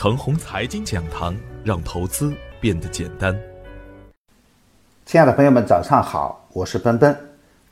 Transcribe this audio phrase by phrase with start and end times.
[0.00, 3.36] 程红财经讲堂，让投资变得简单。
[5.04, 7.18] 亲爱的朋友们，早上好，我是奔奔，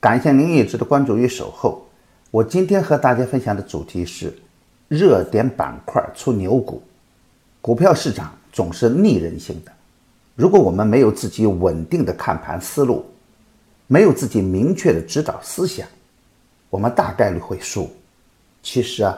[0.00, 1.86] 感谢您一直的关注与守候。
[2.32, 4.36] 我今天和大家分享的主题是
[4.88, 6.82] 热点板块出牛股。
[7.62, 9.70] 股票市场总是逆人性的，
[10.34, 13.06] 如果我们没有自己稳定的看盘思路，
[13.86, 15.86] 没有自己明确的指导思想，
[16.70, 17.88] 我们大概率会输。
[18.64, 19.16] 其实啊。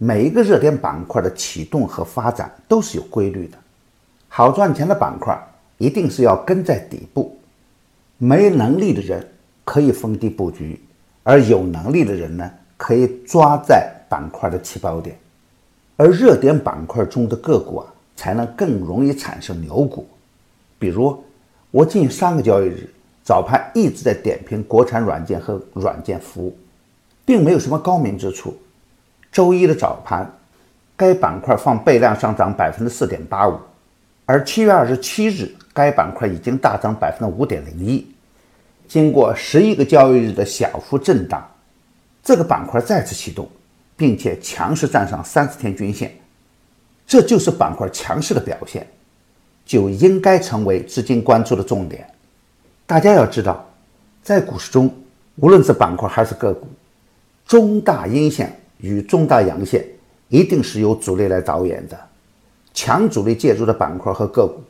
[0.00, 3.58] 每一个热点板块的启动和发展都是有规律的，
[4.28, 5.36] 好赚钱的板块
[5.76, 7.36] 一定是要跟在底部，
[8.16, 9.26] 没能力的人
[9.64, 10.80] 可以逢低布局，
[11.24, 15.18] 而有能力的人呢，可以抓在板块的起爆点，
[15.96, 20.06] 而热点板块中的个股啊，才能更容易产生牛股。
[20.78, 21.20] 比如，
[21.72, 22.88] 我近三个交易日
[23.24, 26.56] 早盘一直在点评国产软件和软件服务，
[27.26, 28.56] 并没有什么高明之处。
[29.30, 30.30] 周一的早盘，
[30.96, 33.58] 该板块放倍量上涨百分之四点八五，
[34.26, 38.06] 而七月二十七日，该板块已经大涨百分之五点零一。
[38.88, 41.46] 经过十一个交易日的小幅震荡，
[42.22, 43.46] 这个板块再次启动，
[43.96, 46.10] 并且强势站上三十天均线，
[47.06, 48.86] 这就是板块强势的表现，
[49.66, 52.08] 就应该成为资金关注的重点。
[52.86, 53.62] 大家要知道，
[54.22, 54.90] 在股市中，
[55.36, 56.66] 无论是板块还是个股，
[57.46, 58.58] 中大阴线。
[58.78, 59.86] 与重大阳线
[60.28, 61.98] 一定是由主力来导演的，
[62.74, 64.60] 强主力介入的板块和个股，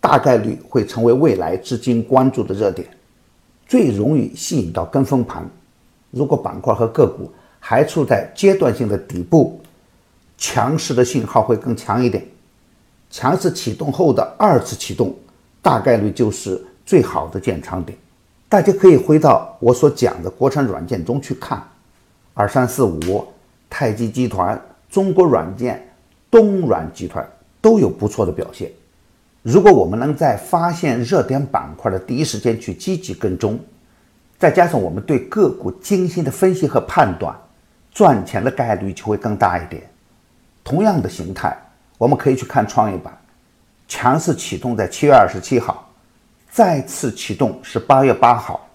[0.00, 2.86] 大概率会成为未来资金关注的热点，
[3.66, 5.48] 最容易吸引到跟风盘。
[6.10, 9.60] 如果板块和个股还处在阶段性的底部，
[10.36, 12.26] 强势的信号会更强一点。
[13.08, 15.14] 强势启动后的二次启动，
[15.62, 17.96] 大概率就是最好的建仓点。
[18.48, 21.62] 大家可以回到我所讲的国产软件中去看。
[22.34, 23.26] 二三四五、
[23.68, 25.86] 太极集团、中国软件、
[26.30, 27.26] 东软集团
[27.60, 28.70] 都有不错的表现。
[29.42, 33.58] 如果我们能在发现热点板块的第一时间去积极跟踪，
[34.38, 37.36] 再加上我们对个股精心的分析和判断，
[37.92, 39.82] 赚钱的概率就会更大一点。
[40.64, 41.56] 同样的形态，
[41.98, 43.12] 我们可以去看创业板，
[43.88, 45.86] 强势启动在七月二十七号，
[46.50, 48.66] 再次启动是八月八号，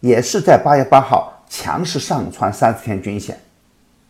[0.00, 1.32] 也是在八月八号。
[1.54, 3.38] 强势上穿三十天均线，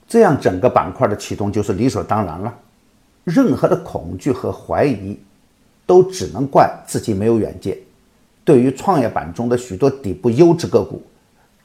[0.07, 2.57] 这样整个板块的启动就是理所当然了。
[3.25, 5.19] 任何的恐惧和怀疑，
[5.85, 7.77] 都只能怪自己没有远见。
[8.45, 11.03] 对于创业板中的许多底部优质个股，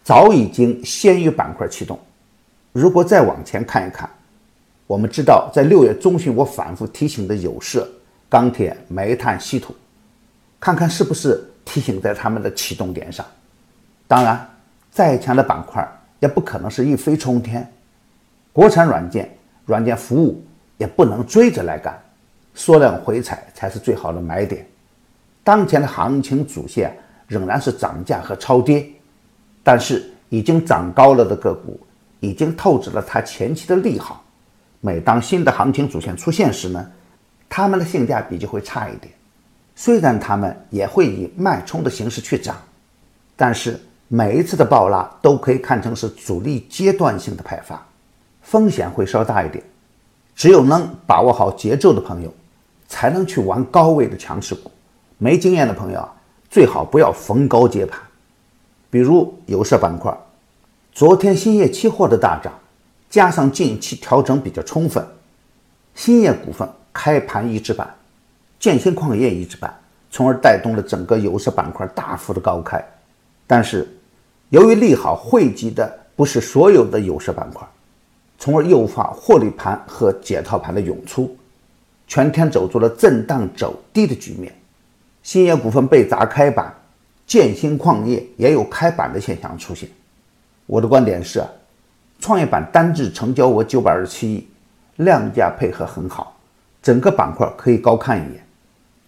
[0.04, 2.00] 早已经先于板块启动。
[2.74, 4.10] 如果再往前看一看，
[4.88, 7.88] 我们知道在六月中旬我反复提醒的有色、
[8.28, 9.76] 钢铁、煤炭、稀土，
[10.60, 13.24] 看看是不是提醒在他们的启动点上。
[14.08, 14.50] 当然。
[14.98, 15.88] 再强的板块
[16.18, 17.72] 也不可能是一飞冲天，
[18.52, 19.30] 国产软件、
[19.64, 20.44] 软件服务
[20.80, 21.96] 也不能追着来干，
[22.56, 24.66] 缩量回踩才是最好的买点。
[25.44, 26.98] 当前的行情主线
[27.28, 28.90] 仍然是涨价和超跌，
[29.64, 31.80] 但是已经涨高了的个股
[32.20, 34.26] 已经透支了它前期的利好。
[34.82, 36.92] 每当新的行情主线出现时呢，
[37.48, 39.14] 它们的性价比就会差一点。
[39.76, 42.58] 虽然它们也会以脉冲的形式去涨，
[43.36, 43.80] 但是。
[44.10, 47.86] 每一次的暴拉都可以看成是主力阶段性的派发，
[48.42, 49.62] 风险会稍大一点。
[50.34, 52.34] 只有能把握好节奏的朋友，
[52.88, 54.72] 才能去玩高位的强势股。
[55.18, 56.14] 没经验的朋友啊，
[56.50, 58.00] 最好不要逢高接盘。
[58.90, 60.18] 比如有色板块，
[60.94, 62.54] 昨天兴业期货的大涨，
[63.10, 65.06] 加上近期调整比较充分，
[65.96, 67.94] 兴业股份开盘一字板，
[68.58, 69.78] 建新矿业一字板，
[70.10, 72.82] 从而带动了整个有色板块大幅的高开。
[73.46, 73.86] 但是。
[74.50, 77.68] 由于利好汇集的不是所有的有色板块，
[78.40, 81.36] 从而诱发获利盘和解套盘的涌出，
[82.08, 84.54] 全天走出了震荡走低的局面。
[85.22, 86.74] 兴业股份被砸开板，
[87.26, 89.90] 建新矿业也有开板的现象出现。
[90.66, 91.44] 我的观点是，
[92.20, 94.48] 创业板单日成交额九百二十七亿，
[94.96, 96.38] 量价配合很好，
[96.82, 98.42] 整个板块可以高看一眼。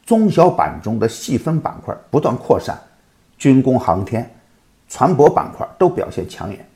[0.06, 2.78] 中小板中的细分板块不断扩散，
[3.38, 4.30] 军工航天。
[4.90, 6.68] 船舶板块都表现抢眼，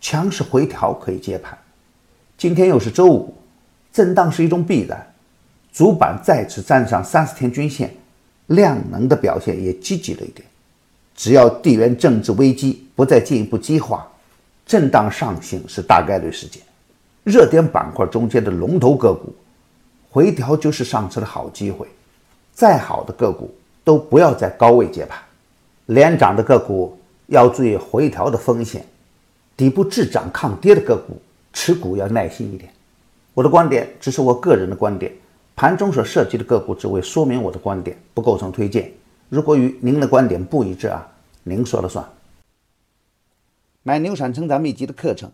[0.00, 1.56] 强势回调可以接盘。
[2.38, 3.34] 今天又是周五，
[3.92, 5.06] 震荡是一种必然。
[5.70, 7.94] 主板再次站上三十天均线，
[8.46, 10.44] 量能的表现也积极了一点。
[11.14, 14.08] 只要地缘政治危机不再进一步激化，
[14.64, 16.62] 震荡上行是大概率事件。
[17.24, 19.34] 热点板块中间的龙头个股，
[20.10, 21.86] 回调就是上车的好机会。
[22.54, 23.54] 再好的个股
[23.84, 25.18] 都不要在高位接盘，
[25.86, 26.96] 连涨的个股。
[27.30, 28.84] 要注意回调的风险，
[29.56, 31.16] 底部滞涨抗跌的个股
[31.52, 32.72] 持股要耐心一点。
[33.34, 35.12] 我的观点只是我个人的观点，
[35.54, 38.92] 盘中所涉及的个股只为说明我的观点，不构成推荐。
[39.28, 41.06] 如果与您的观点不一致啊，
[41.44, 42.04] 您说了算。
[43.84, 45.30] 买牛产成长秘籍的课程，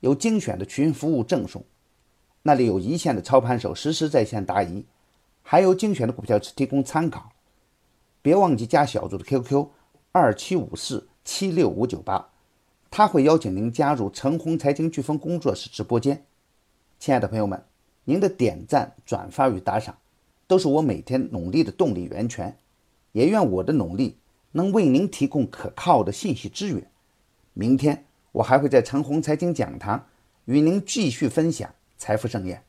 [0.00, 1.64] 有精选的群服务赠送，
[2.42, 4.84] 那里有一线的操盘手实时在线答疑，
[5.44, 7.30] 还有精选的股票提供参考。
[8.20, 9.68] 别忘记加小组的 QQ：
[10.10, 12.30] 二七五四七六五九八，
[12.90, 16.24] 他会邀请您加入陈红财经飓风工作室直播间。
[16.98, 17.62] 亲爱的朋友们。
[18.08, 19.98] 您的点赞、转发与打赏，
[20.46, 22.56] 都是我每天努力的动力源泉。
[23.10, 24.18] 也愿我的努力
[24.52, 26.88] 能为您提供可靠的信息资源。
[27.52, 30.06] 明天我还会在陈红财经讲堂
[30.44, 32.62] 与您继续分享财富盛宴。